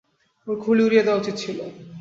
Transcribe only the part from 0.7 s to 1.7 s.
উড়িয়ে দেওয়া উচিত ছিল।